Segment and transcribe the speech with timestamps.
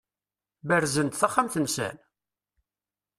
[0.67, 1.95] Berzen-d taxxamt-nsen?